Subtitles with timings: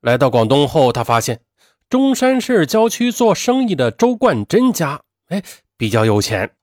[0.00, 1.40] 来到广东后，他发现
[1.88, 5.42] 中山市郊区做生意的周冠珍家，哎，
[5.76, 6.54] 比较有钱。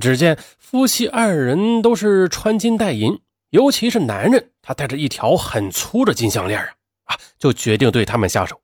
[0.00, 6.74] 只见夫妻二人都是穿金戴银，尤其是男人，他戴着一条很粗的金项链啊
[7.04, 8.60] 啊，就决定对他们下手。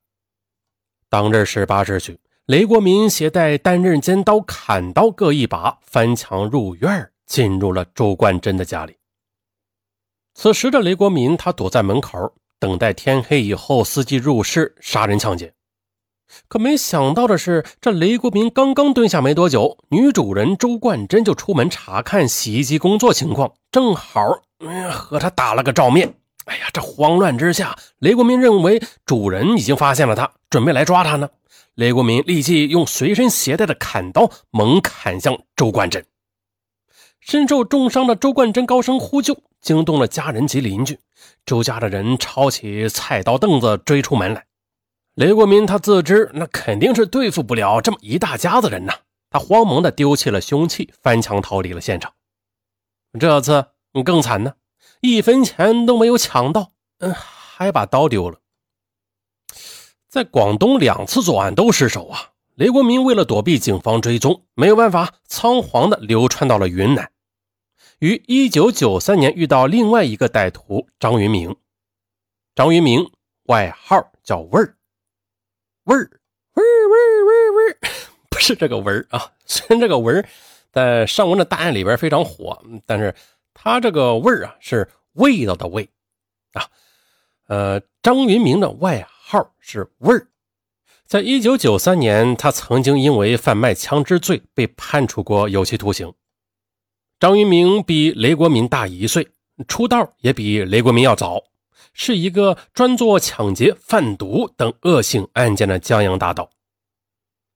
[1.07, 8.97] 当日十八时许，雷国民携带单刃、尖刀、砍刀各一把，翻墙入院，进入了周冠珍的家里。
[10.33, 15.51] 此时的雷国民，他躲在门口，等待天黑以后，伺机入室杀人抢劫。
[16.47, 24.21] 可没想到的是，这雷国民刚刚蹲下没多久，女主人周冠珍就出门查看洗衣机工作情况，正好
[24.91, 26.13] 和他打了个照面。
[26.45, 31.27] 哎呀，这慌乱之下，雷国民认为主人已经发现了他，准备来抓他呢。
[31.73, 36.05] 雷国民立即用随身携带的砍刀猛砍向周冠珍。
[37.21, 40.99] 身受重伤的周冠珍高声呼救，惊动了家人及邻居。
[41.45, 44.45] 周家的人抄起菜刀凳子追出门来。
[45.13, 48.93] 雷国民他自知那肯定是对付不了这么一大家子人呐，
[49.29, 52.11] 他慌忙的丢弃了凶器，翻墙逃离了现场。
[53.19, 53.67] 这次
[54.03, 54.53] 更惨呢，
[55.01, 58.39] 一分钱都没有抢到，嗯，还把刀丢了。
[60.09, 62.29] 在广东两次作案都失手啊！
[62.55, 67.09] 雷国民为了躲避警方追踪，没有办法，仓皇的流窜到了云南。
[68.01, 71.55] 于一九九三年遇到另外一个歹徒张云明，
[72.55, 73.11] 张云明
[73.43, 74.75] 外号叫味儿。
[75.83, 76.09] 味儿，
[76.55, 77.77] 味儿，味儿，味儿，味儿，
[78.27, 79.31] 不是这个味儿啊！
[79.45, 80.27] 虽然这个味儿
[80.71, 83.13] 在上文的大案里边非常火，但是
[83.53, 85.87] 他这个味儿啊是味道的味
[86.53, 86.65] 啊。
[87.49, 90.27] 呃，张云明的外号是味儿。
[91.05, 96.11] 在一九九三年，他曾经因为贩卖枪支罪被判处过有期徒刑。
[97.21, 99.27] 张云明比雷国民大一岁，
[99.67, 101.39] 出道也比雷国民要早。
[101.93, 106.49] 是一个专做抢劫、贩毒等恶性案件的江洋大盗。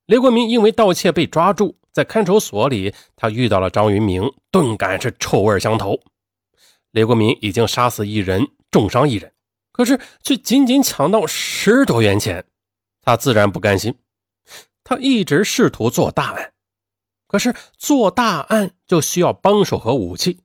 [0.05, 5.99] 雷国民因为盗窃被抓住，在看守所里，他遇到了张云明，顿感是臭味相投。
[6.91, 9.33] 雷国民已经杀死一人，重伤一人，
[9.71, 12.45] 可是却仅仅抢到十多元钱，
[13.01, 13.95] 他自然不甘心。
[14.83, 16.53] 他一直试图做大案，
[17.35, 20.39] 可是做大案就需要帮手和武器。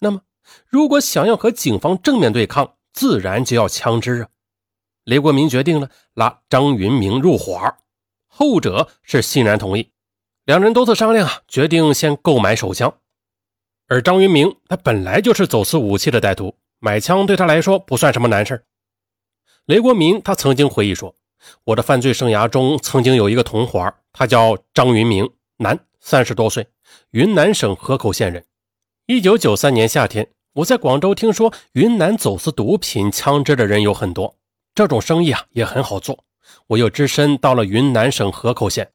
[0.00, 0.20] 那么，
[0.66, 4.28] 如果想要和警方正面对抗，自然就要枪支啊！
[5.04, 7.74] 雷国民决定了拉张云明入伙，
[8.26, 9.92] 后者是欣然同意。
[10.44, 12.92] 两人多次商量啊，决定先购买手枪。
[13.86, 18.62] 而张云明他本来就是走私武器的歹徒，买枪对他来说不算什么难事
[19.64, 21.14] 雷国民他曾经回忆说
[21.64, 25.26] ：“我的犯罪生涯中曾经有一个同伙，他叫张云明，
[25.56, 25.78] 男，
[26.10, 26.66] 三十多岁，
[27.12, 28.44] 云南省河口县人。
[29.06, 34.34] 一九九三年夏天。”我在广州听说云南走私毒品、枪支的人有很多，
[34.74, 36.24] 这种生意啊也很好做。
[36.66, 38.90] 我又只身到了云南省河口县，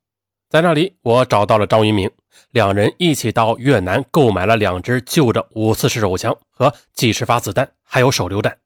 [0.50, 2.12] 在那里我找到了张云明，
[2.50, 8.58] 两人一起到越南购买了两支旧的五四式手枪和几十发子弹，还有手榴弹。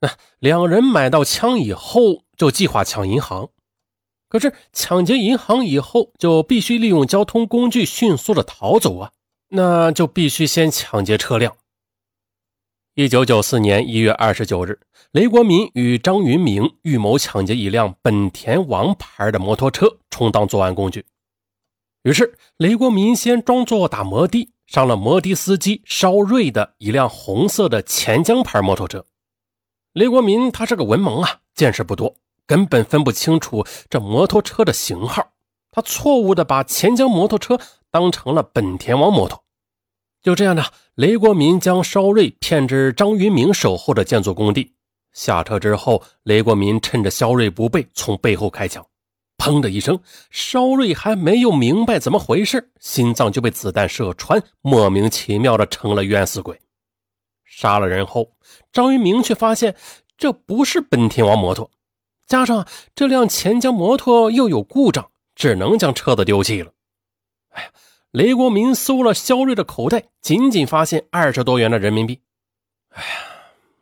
[0.00, 3.48] 那两人买到枪以后，就计划抢银行。
[4.34, 9.12] 可是抢劫银行以后，就必须利用交通工具迅速的逃走啊，
[9.50, 11.56] 那就必须先抢劫车辆。
[12.96, 14.80] 一九九四年一月二十九日，
[15.12, 21.06] 雷国民与张云明预谋抢劫一辆本田王牌的摩托车，充当作案工具。
[22.02, 29.06] 于是，雷国民先装作打摩的，上了摩的司机邵瑞的一辆红色的钱江牌摩托车。
[29.92, 35.32] 雷国民他是个文盲啊，见识不多，根本分不清楚这摩托车的型号。
[35.70, 37.58] 他错误的把钱江摩托车
[37.90, 39.42] 当成了本田王摩托。
[40.22, 44.74] 就这样呢，雷国民将邵瑞骗至张云明守候的建筑工地。
[45.12, 48.84] 下车之后，雷国民趁着肖瑞不备，从背后开枪。
[49.36, 50.00] 砰的一声，
[50.30, 56.58] 邵瑞还没有明白怎么回事，心脏就被子弹射穿，莫名其妙的成了冤死鬼。
[57.44, 58.32] 杀了人后，
[58.72, 59.76] 张云明却发现
[60.16, 61.70] 这不是本田王摩托，
[62.26, 66.72] 加上这辆钱江摩托又有故障，只能将车子丢弃了。
[67.50, 67.70] 哎呀！
[68.12, 72.20] 雷国民搜了肖瑞的口袋，仅仅发现二十多元的人民币。
[72.90, 73.08] 哎呀，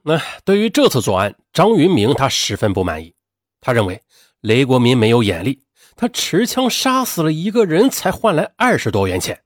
[0.02, 3.14] 那对于这次作案，张云明他十分不满意。
[3.60, 4.02] 他认为
[4.40, 5.62] 雷国民没有眼力，
[5.94, 9.40] 他持枪杀死了一个人才换来二十多元钱。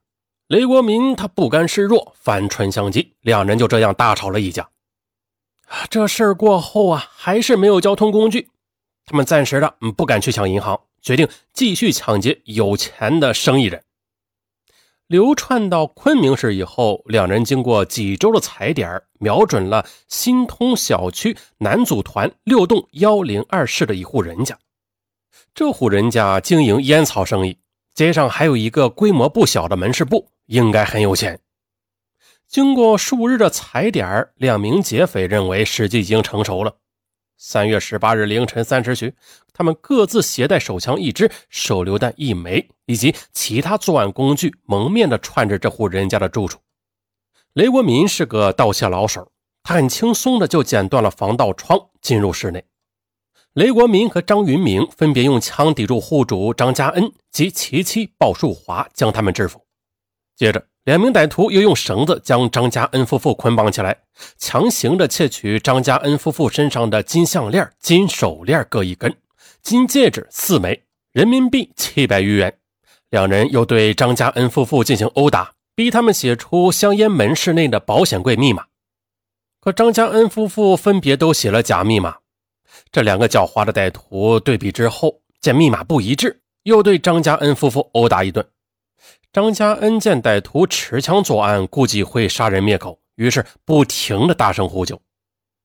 [0.47, 4.71] 雷国民他不甘示弱，反唇相讥，两人就这样大吵了一架。
[5.91, 8.49] 这事儿过后啊，还是没有交通工具，
[9.07, 13.85] 他们暂时的不敢去抢银行，决定继续抢劫有钱的生意人。
[15.07, 24.59] 流窜到昆明市以后，两人经过几周的踩点，瞄准了新通小区南组团六栋幺零二室的一户人家。
[25.55, 27.57] 这户人家经营烟草生意，
[27.95, 31.39] 街上还有一个规模不小的门市部，应该很有钱。
[32.49, 36.75] 经过数日的踩点，两名劫匪认为时机已经成熟了。
[37.39, 39.15] 三月十八日凌晨三时许，
[39.53, 46.59] 他们各自携带手枪一支、手榴弹一枚以及其他作案工具，蒙面的串着这户人家的住处。
[47.53, 49.31] 雷国民是个盗窃老手，
[49.63, 52.65] 他很轻松的就剪断了防盗窗，进入室内。
[53.53, 59.67] 雷国民和张云明分别用枪抵住户主张家恩及其妻鲍树华，将他们制服。
[60.35, 60.67] 接着。
[60.87, 64.03] 两名歹徒又用绳子将张家恩夫妇捆绑起来，
[64.39, 69.13] 强行的窃取张家恩夫妇身上的金项链、金手链各一根，
[69.63, 72.57] 金戒指四枚，人民币七百余元。
[73.11, 78.67] 两人又对张家恩夫妇进行殴打，逼他们写出香烟门市内的保险柜密码。
[79.61, 82.19] 可张家恩夫妇分别都写了假密码。
[82.93, 88.47] 这两个狡猾的歹徒对比之后，见密码不一致，又对张家恩夫妇殴打一顿。
[89.37, 94.99] 张家恩见歹徒持枪作案，估计会杀人灭口，于是不停的大声呼救。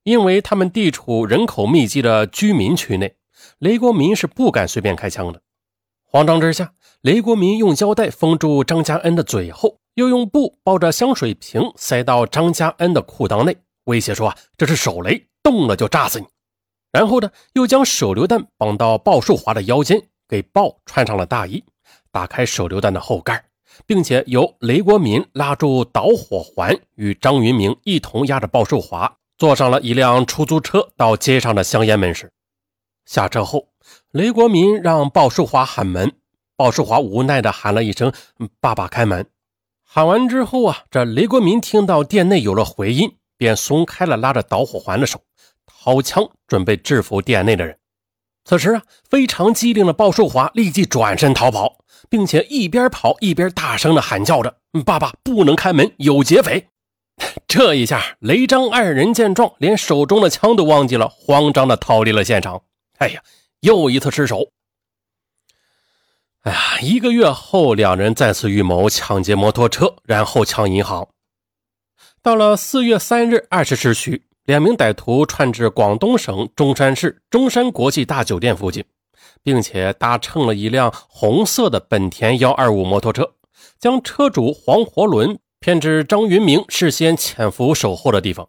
[0.03, 3.15] 因为他们地处人口密集的居民区内，
[3.59, 5.41] 雷国民是不敢随便开枪的。
[6.03, 16.25] 慌张之下，雷国民用胶带封住张家恩的嘴后，又用布包着香水瓶塞到张家恩的裤裆内，威胁说：“啊，这是手雷，动了就炸死你。”
[16.91, 21.63] 然后呢，又将手榴弹绑到鲍树华的腰间，给鲍穿上了大衣，
[22.11, 23.41] 打开手榴弹的后盖。
[23.85, 32.31] 并且由雷国民拉住导火环，与张云明一同押着鲍寿华坐上了一辆出租车到街上的香烟门市。
[33.05, 33.69] 下车后，
[34.11, 36.13] 雷国民让鲍寿华喊门，
[36.55, 38.13] 鲍寿华无奈地喊了一声
[38.61, 39.25] “爸爸开门”。
[39.83, 45.21] 喊完之后啊，这雷国民听到店内有了回音，便松开了拉着导火环的手，
[45.65, 47.77] 掏枪准备制服店内的人。
[48.45, 51.80] 此时啊，非常机灵的鲍寿华立即转身逃跑。
[52.11, 56.67] 并且一边跑一边大声的喊叫着：“爸爸，不能开门，有劫匪！”
[57.47, 62.63] 这一下，雷张二人见状，连手中的枪都忘记了，慌张的逃离了现场。
[62.97, 63.23] 哎呀，
[63.61, 64.49] 又一次失手！
[66.41, 71.07] 哎呀，一个月后，两人再次预谋抢劫摩托车，然后抢银行。
[72.21, 78.83] 到了四月三日二十时许，两名歹徒窜至广东省中山市中山国际大酒店附近。
[79.43, 83.33] 并且搭乘了一辆红色的本田幺二五摩托车，
[83.79, 88.47] 将车主黄活伦骗至张云明事先潜伏守候的地方。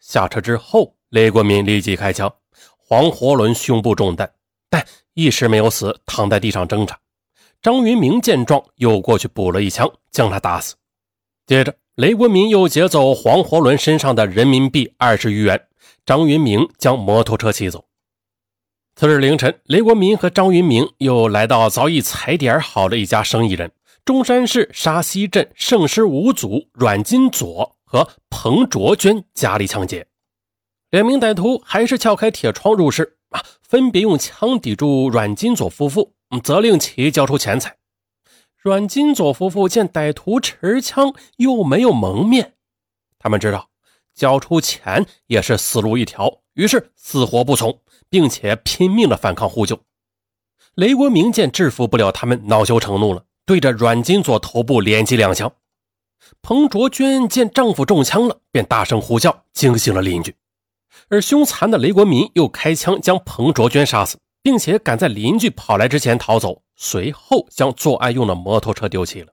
[0.00, 2.32] 下车之后，雷国民立即开枪，
[2.76, 4.30] 黄活伦胸部中弹，
[4.68, 4.84] 但
[5.14, 6.98] 一时没有死，躺在地上挣扎。
[7.62, 10.74] 张云明见状，又过去补了一枪，将他打死。
[11.46, 15.66] 接着，雷国民又劫走黄活伦身上的人民币二十余元，
[16.04, 17.84] 张云明将摩托车骑走。
[18.96, 23.72] 次日凌晨，雷国民和张云明又来到早已踩点好的一家生意人——
[24.06, 30.06] 中山市沙溪镇圣师五祖阮金佐和彭卓娟家里抢劫。
[30.90, 36.14] 两名歹徒还是撬开铁窗入室，啊，分别用枪抵住阮金佐夫妇，
[36.44, 37.74] 责令其交出钱财。
[38.56, 42.52] 阮金佐夫妇见歹徒持枪又没有蒙面，
[43.18, 43.70] 他们知道
[44.14, 47.80] 交出钱也是死路一条，于是死活不从。
[48.08, 49.80] 并且拼命的反抗呼救，
[50.74, 55.52] 雷国明见制服不了他们，恼羞成怒了，对着阮金左头部连击两枪。
[56.40, 60.34] 彭卓娟见丈夫中枪了，便大声呼叫，惊醒了邻居。
[61.08, 69.32] 而凶残的雷国民又开枪将彭卓娟杀死，并且赶在邻居跑来之前逃走，随后将作案用的摩托车丢弃了。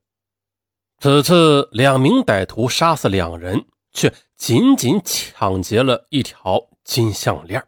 [1.00, 7.64] 此次两名歹徒杀死两人，却仅仅抢劫了一条金项链。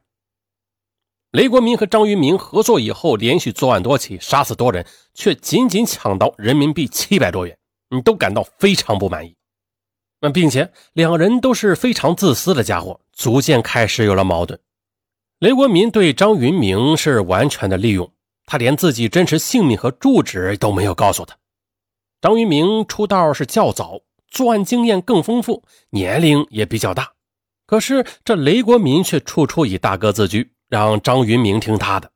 [1.34, 4.86] 雷国民和张云明合作以后，连续作案多起，杀死多人，
[5.16, 7.58] 却仅仅抢到人民币七百多元，
[7.90, 9.36] 你都感到非常不满意。
[10.22, 14.60] 那并且两人都是非常自私的家伙，逐渐开始有了矛盾。
[15.40, 18.14] 雷国民对张云明是完全的利用，
[18.46, 21.36] 他连自己真实姓名和住址都没有告诉他。
[22.22, 27.14] 张云明出道是较早，作案经验更丰富，年龄也比较大，
[27.66, 30.52] 可是这雷国民却处处以大哥自居。
[30.74, 32.12] 让张云明听他的，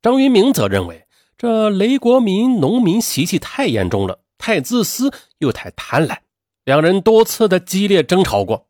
[0.00, 1.06] 张云明则认为
[1.36, 6.16] 这雷国民农民习气太严重了，太自私又太贪婪。
[6.64, 8.66] 两人多次的激烈争吵过，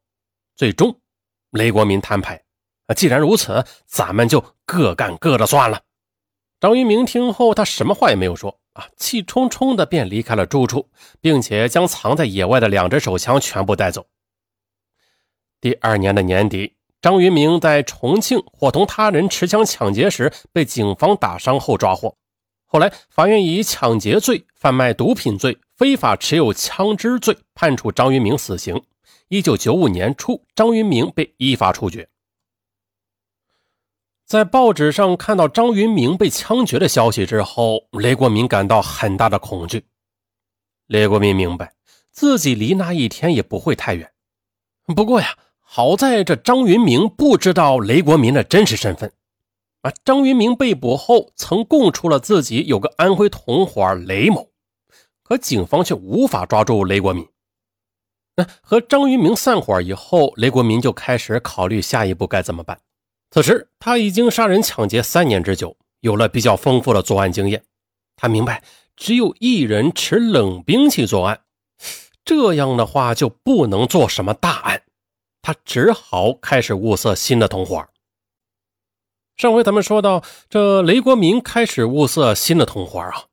[0.56, 0.98] 最终
[1.52, 2.42] 雷国民摊牌。
[2.88, 5.82] 啊，既然如此，咱们就各干各的算了。
[6.58, 14.08] 张云明听后，他什么话也没有说，啊，气冲冲的便离开了住处，并且将藏在野外的两支手枪全部带走。
[15.60, 16.74] 第二年的年底，
[17.06, 22.16] 张云明在重庆伙同他人持枪抢劫时被警方打伤后抓获。
[22.64, 28.82] 后来，法院以抢劫罪、贩卖毒品罪、非法持有枪支罪判处张云明死刑。
[29.28, 32.08] 一九九五年初，张云明被依法处决。
[34.24, 39.84] 在报纸上看到张云明被枪决的消息之后，雷国民感到很大的恐惧。
[40.88, 41.72] 雷国民明白
[42.10, 44.10] 自己离那一天也不会太远。
[44.96, 45.36] 不过呀，
[45.68, 49.12] 好在这张云明不知道雷国民的真实身份。
[49.82, 54.48] 啊，张云明被捕后曾供出了自己有个安徽同伙雷某，
[55.22, 57.26] 可警方却无法抓住雷国民。
[58.36, 62.78] 那和张云明散伙以后，雷国民就开始考虑下一步该怎么办。
[63.30, 67.62] 此时，他已经杀人抢劫三年之久，有了比较丰富的作案经验。
[68.14, 68.62] 他明白，
[68.94, 71.40] 只有一人持冷兵器作案，
[72.24, 74.82] 这样的话就不能做什么大案。
[75.46, 77.86] 他只好开始物色新的同伙。
[79.36, 83.26] 上回咱们说到，这雷国民开始物色新的同伙啊。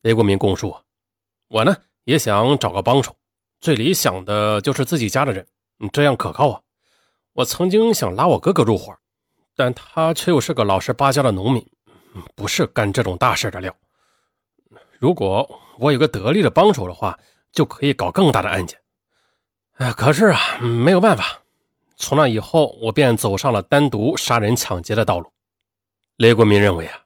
[0.00, 0.74] 雷国民供述
[1.48, 3.14] ：“我呢也想找个帮手，
[3.60, 5.46] 最理想的就是自己家的人，
[5.92, 6.62] 这样可靠啊。
[7.34, 8.96] 我曾经想拉我哥哥入伙。”
[9.54, 11.62] 但他却又是个老实巴交的农民，
[12.34, 13.76] 不是干这种大事的料。
[14.98, 17.18] 如果我有个得力的帮手的话，
[17.52, 18.80] 就可以搞更大的案件。
[19.78, 21.42] 哎，可是啊，没有办法。
[21.96, 25.30] 从那以后，我便走上了单独杀人抢劫的道路。
[26.16, 27.00] 雷国民认为啊，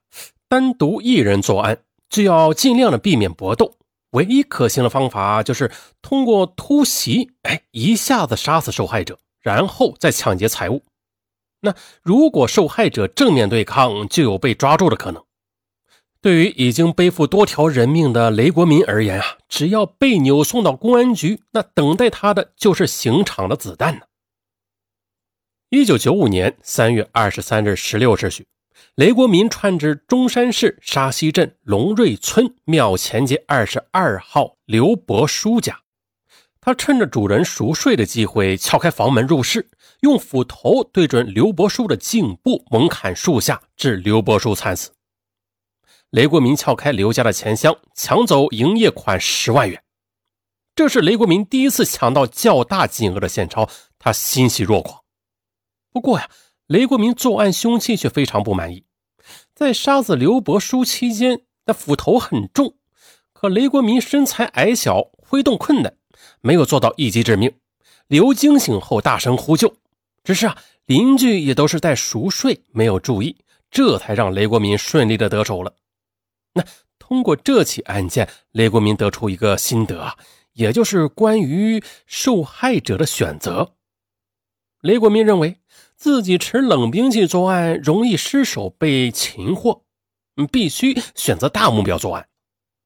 [0.48, 3.74] 单独一人作案，就要尽量的避免搏斗。
[4.10, 10.82] 唯一可行的方法就是通过突袭，哎，一下子杀死受害者，然后再抢劫财物。
[11.60, 15.24] 那如果受害者正面对抗，就有被抓住的可能。
[16.22, 24.02] 对于已经背负多条人命的雷国民而言啊，只要被扭送到公安局，那等待他的就是刑场的子弹呢。
[25.70, 28.46] 一九九五年三月二十三日十六时许，
[28.96, 35.80] 雷国民窜至中山市沙溪镇龙瑞村庙前街二十二号刘伯书家。
[36.60, 44.90] 他趁着主人熟睡的机会撬开房门入室，用斧头对准刘伯书的颈部猛砍数下，致刘伯书惨死。
[46.10, 49.80] 雷国民撬开刘家的钱箱，抢走营业款十万元。
[50.74, 55.02] 这是雷国民第一次抢到较大金额的现钞，他欣喜若狂。
[55.92, 56.28] 不过呀，
[56.66, 58.84] 雷国民作案凶器却非常不满意。
[59.54, 62.74] 在杀死刘伯书期间，那斧头很重，
[63.32, 65.94] 可雷国民身材矮小，挥动困难。
[66.40, 67.52] 没有做到一击致命，
[68.08, 69.76] 刘惊醒后大声呼救，
[70.24, 73.36] 只是啊，邻居也都是在熟睡，没有注意，
[73.70, 75.72] 这才让雷国民顺利的得手了。
[76.54, 76.64] 那
[76.98, 80.16] 通过这起案件，雷国民得出一个心得啊，
[80.52, 83.74] 也就是关于受害者的选择。
[84.80, 85.58] 雷国民认为
[85.96, 89.84] 自己持冷兵器作案容易失手被擒获，
[90.50, 92.26] 必须选择大目标作案。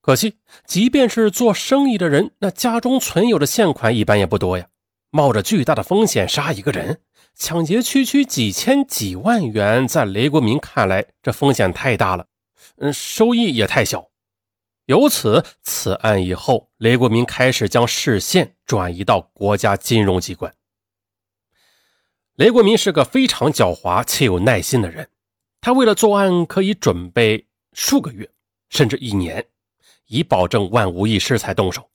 [0.01, 0.35] 可惜，
[0.67, 4.67] 即便是做生意的人，那家中存有的现款一般也不多呀。
[5.11, 7.01] 冒着巨大的风险杀一个人，
[7.37, 12.27] 抢劫区区几千几万元，在雷国民看来，这风险太大了，
[12.77, 14.11] 嗯，收益也太小。
[14.87, 20.55] 由此，此案以后，雷国民开始将视线转移到国家金融机关。
[22.35, 25.09] 雷国民是个非常狡猾且有耐心的人，
[25.61, 28.29] 他为了作案可以准备数个月，
[28.69, 29.47] 甚至一年。
[30.07, 31.89] 以保证万无一失才动手。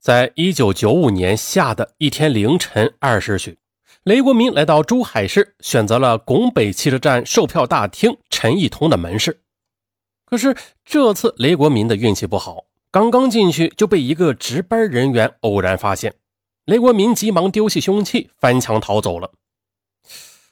[0.00, 3.56] 在一九九五年夏的一天凌晨二时许，
[4.02, 9.40] 雷国民来到珠海市，选择了拱北汽车站售票大厅陈义通的门市。
[10.28, 10.54] 可是
[10.84, 16.16] 这次雷国民的运气不好，刚刚进去就被一个值班人员偶然发现。
[16.66, 19.30] 雷国民急忙丢弃凶器，翻墙逃走了。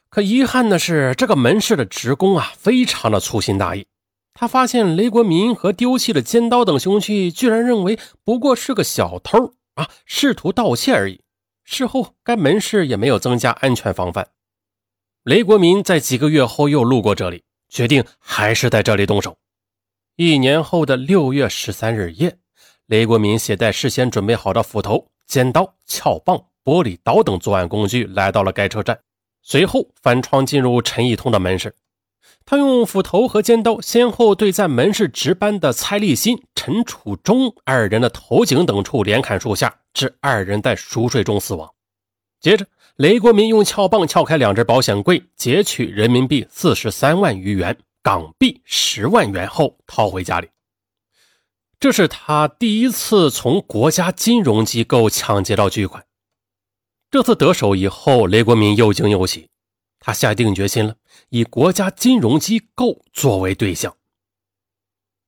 [0.08, 3.86] 可遗憾的是，这个门市的职工啊，非常的粗心大意。
[4.32, 11.20] 他发现雷国民和丢弃的尖刀等凶器，居然认为不过是个小偷啊，试图盗窃而已。
[11.64, 14.28] 事后，该门市也没有增加安全防范。
[15.22, 19.36] 雷国民在几个月后又路过这里，决定还是在这里动手。
[20.18, 22.38] 一年后的六月十三日夜，
[22.86, 28.98] 雷国民携带事先准备好的斧头、尖刀、撬棒、玻璃刀等作案工具来到了该车站，
[29.42, 31.74] 随后翻窗进入陈义通的门市。
[32.46, 41.70] 他用斧头和尖刀先后对在门市值班的蔡立新、陈楚忠二人的头颈等处连砍数下，致二人在熟睡中死亡。
[42.40, 42.64] 接着，
[42.96, 50.48] 雷国民用撬棒撬开两只保险柜，劫取人民币四十三万余元、港币十万元后逃回家里。
[51.80, 56.06] 这是他第一次从国家金融机构抢劫到巨款。
[57.10, 59.48] 这次得手以后，雷国民又惊又喜，
[59.98, 60.94] 他下定决心了，
[61.30, 63.96] 以国家金融机构作为对象。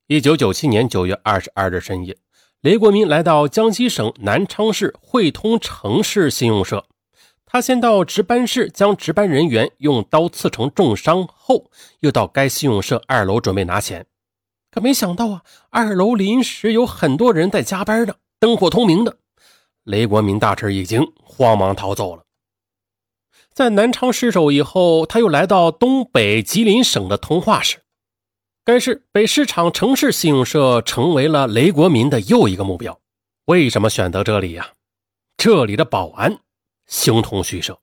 [0.06, 2.16] 一九九七年九月二十二日深夜，
[2.60, 6.86] 雷国民来到江西省南昌市汇通城市信用社。
[7.50, 14.04] 他先到值班室将值班人员用刀刺成重伤后，又到该信用社二楼准备拿钱。
[14.70, 19.16] 可没想到啊，二楼临时有很多人在加班呢，灯火通明的。
[19.84, 22.24] 雷国民大吃一惊，慌忙逃走了。
[23.54, 27.78] 在南昌失手以后，他又来到东北吉林省的通化市，
[28.62, 33.00] 该市北市场城市信用社成为了雷国民的又一个目标。
[33.46, 34.72] 为什么选择这里呀？
[35.38, 36.40] 这里的保安。
[36.88, 37.78] 形同虚设。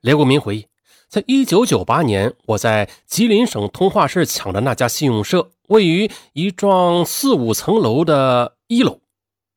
[0.00, 0.66] 雷国民回忆，
[1.08, 9.00] 在一九九八年，我在吉林省通化市抢的那家信用社，位于一幢四五层楼的一楼。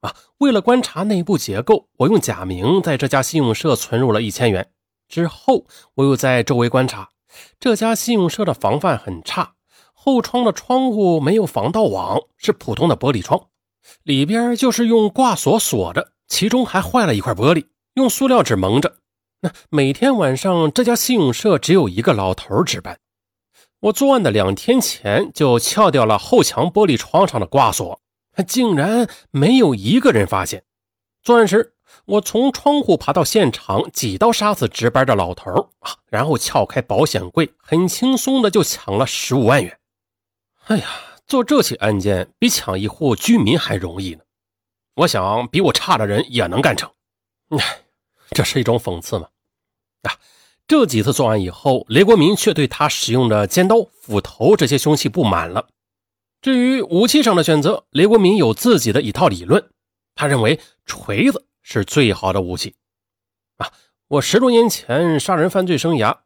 [0.02, 4.72] 啊，为了观察内部结构，我用假名在这家信用社存入了一千元。
[5.08, 7.10] 之后，我又在周围观察，
[7.60, 9.54] 这家信用社的防范很差，
[9.94, 13.50] 后窗的窗户没有防盗网，是普通的玻璃窗，
[14.02, 17.66] 里边就是用挂锁锁着，其中还坏了一块玻璃。
[17.96, 18.98] 用塑料纸蒙着。
[19.42, 23.00] 那每天晚上，这家信用社只有一个老头值班。
[23.82, 28.00] 我作案的两天前就撬掉了后墙玻璃窗上的挂锁，
[28.48, 30.64] 竟然没有一个人发现。
[31.24, 31.74] 作案时，
[32.06, 39.80] 我从窗户爬到现场，几刀杀死值班的老头啊，然后撬开保险柜，很轻松的就抢了十五万元。
[40.68, 40.88] 哎呀，
[41.26, 44.22] 做这起案件比抢一户居民还容易呢。
[44.96, 46.90] 我想，比我差的人也能干成。
[47.58, 47.82] 哎，
[48.32, 49.28] 这是一种讽刺吗？
[50.04, 50.16] 啊，
[50.68, 55.68] 这几次作案以后，雷国民却对他使用的尖刀、斧头这些凶器不满了。
[56.42, 59.70] 至于武器上的选择，雷国民有自己的一套理论。
[60.16, 62.74] 他认为锤子是最好的武器。
[63.58, 63.72] 啊，
[64.08, 66.18] 我十多年前杀人犯罪生涯，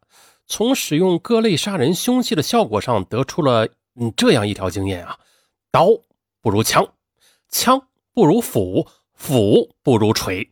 [0.46, 3.68] 从使用各类杀人凶器的效果上得出了
[4.00, 5.18] 嗯这样一条经验啊：
[5.70, 5.88] 刀
[6.40, 6.86] 不如枪，
[7.48, 10.50] 枪不如斧，斧不如锤。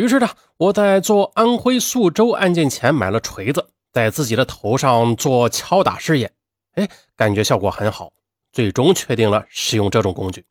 [0.00, 6.32] 于是呢，我在做安徽宿州案件前买了锤子，在自己的头上做敲打试验，
[6.72, 8.10] 哎，感觉效果很好，
[8.50, 10.42] 最终确定了使用这种工具。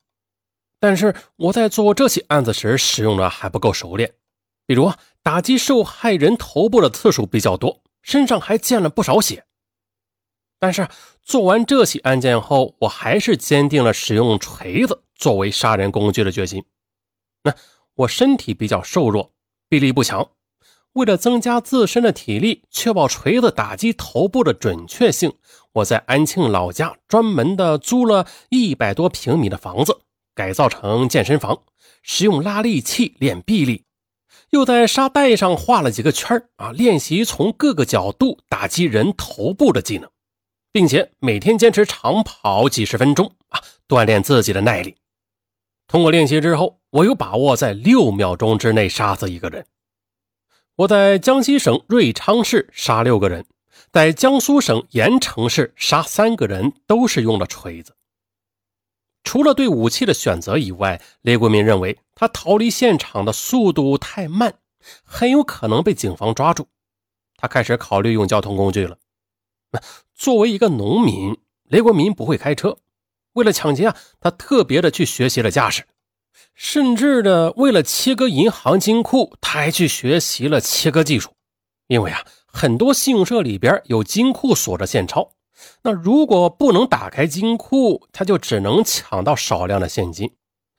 [0.79, 4.13] 但是我在做这起案子时使用的还不够熟练，
[4.67, 9.45] 比如打击受害人头部的次数比较多，身上还溅了不少血。
[10.59, 10.87] 但是
[11.23, 16.63] 做完这起案件后，我还是坚定了使用锤子作为杀人工具的决心。
[17.41, 17.55] 那
[17.95, 19.31] 我身体比较瘦弱。
[19.69, 20.27] 臂力不强，
[20.93, 25.31] 为了增加自身的体力，确保锤子打击头部的准确性，
[25.73, 29.99] 我在安庆老家专门的租了一百多平米的房子，
[30.33, 31.61] 改造成健身房，
[32.01, 33.85] 使用拉力器练臂力，
[34.49, 40.09] 又在沙袋上画了几个圈啊，练习从各个角度打击人头部的技能，
[40.71, 44.95] 并且每天坚持长跑几十分钟啊，锻炼自己的耐力。
[45.89, 49.65] 通过练习之后，我有把握在六秒钟之内杀死一个人。
[50.75, 53.47] 我在江西省瑞昌市杀六个人，
[53.91, 57.95] 在江苏省盐城市杀三个人，都是用了锤子。
[59.23, 64.59] 除了对武器的选择以外，雷国民认为他逃离现场的速度太慢，
[65.03, 66.67] 很有可能被警方抓住。
[67.35, 68.99] 他开始考虑用交通工具了。
[70.13, 72.77] 作为一个农民，雷国民不会开车。
[73.33, 75.85] 为了抢劫啊，他特别的去学习了驾驶，
[76.55, 81.31] 甚至呢为了切割银行金库，他还去学习了切割技术。
[81.87, 85.31] 因为啊，很多信用社里边有金库锁着现钞，
[85.83, 90.31] 那如果不能打开金库，他就只能抢到少量的现金。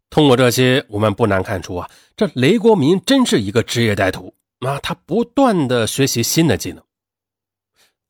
[0.09, 6.83] 通过这些，我们不难看出啊，这雷国民真是一个职业歹徒啊，他不断的学习新的技能。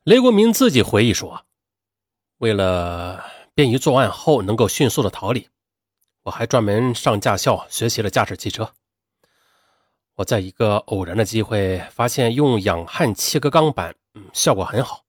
[0.05, 1.45] 雷国民自己回忆说，
[2.39, 3.23] 为了。
[3.61, 5.47] 便于作案后能够迅速的逃离，
[6.23, 8.71] 我还专门上驾校学习了驾驶汽车。
[10.15, 15.03] 我在一个偶然的机会发现用氧焊切割钢板，嗯，效果很好。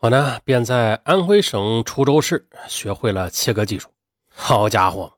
[0.00, 3.88] 我呢便在安徽省滁州市学会了切割技术。
[4.30, 5.14] 好家伙，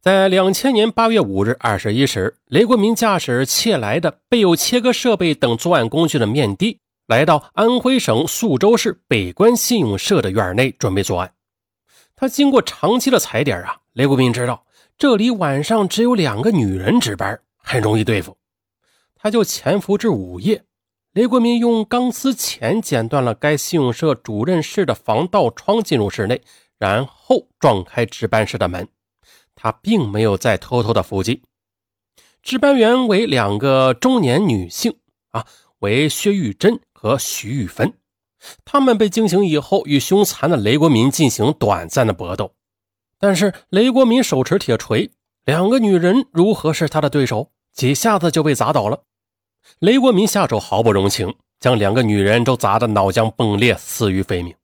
[0.00, 11.32] 在两千年八月五日二十一时，雷国民驾驶窃来的备有切割设备等作案工具的面的，来到安徽省宿州市北关信用社的院内，准备作案。
[12.22, 14.64] 他经过长期的踩点啊，雷国民知道
[14.96, 18.38] 这里晚上只有两个女人值班，很容易对付。
[19.16, 20.62] 他就潜伏至午夜。
[21.14, 26.40] 雷国民用钢丝钳剪断了该信用社主任室的防盗窗，进入室内，
[26.78, 28.86] 然后撞开值班室的门。
[29.56, 31.42] 他并没有再偷偷的伏击。
[32.40, 34.96] 值班员为两个中年女性，
[35.32, 35.44] 啊，
[35.80, 37.92] 为薛玉珍和徐玉芬。
[38.64, 42.54] 他们被惊醒以后，与凶残的雷国民进行短暂的搏斗。
[43.18, 45.10] 但是雷国民手持铁锤，
[45.44, 47.50] 两个女人如何是他的对手？
[47.72, 49.04] 几下子就被砸倒了。
[49.78, 54.54] 雷国民下手毫不容情，将两个女人都砸得脑浆迸裂，死于非命。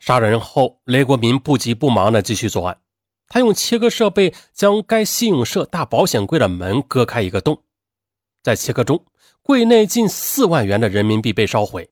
[0.00, 2.78] 杀人后，雷国民不急不忙地继续作案。
[3.28, 7.62] 他用切割设备将该信用社大保险柜的门割开一个洞，
[8.42, 9.04] 在切割中，
[9.42, 11.88] 柜内近四万元的人民币被烧毁。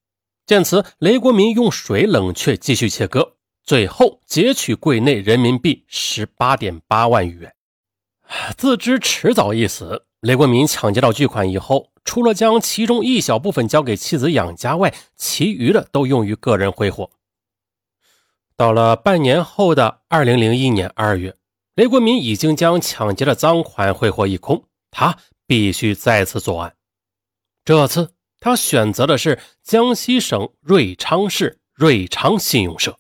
[0.48, 3.34] 见此，雷国民用水冷却，继续切割，
[3.64, 7.54] 最后截取柜内人民币十八点八万余元。
[8.56, 17.10] 自知迟早一死，雷国民抢劫到巨款以后，除了将其中一小部分交给妻子养家外，其余的都用于个人挥霍。
[18.56, 21.36] 到了半年后的二零零一年二月，
[21.74, 26.74] 雷国民已经将抢劫的赃款挥霍一空，他必须再次作案。
[27.66, 32.98] 这次他选择的是江西省瑞昌市瑞昌信用社。